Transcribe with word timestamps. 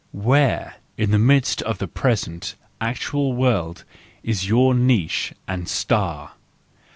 Where, 0.13 0.77
in 0.97 1.11
the 1.11 1.19
midst 1.19 1.61
of 1.61 1.77
the 1.77 1.87
present, 1.87 2.55
actual 2.81 3.33
world, 3.33 3.83
is 4.23 4.47
your 4.49 4.73
niche 4.73 5.31
and 5.47 5.69
star 5.69 6.31